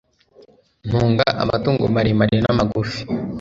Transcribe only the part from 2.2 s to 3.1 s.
n'amagufi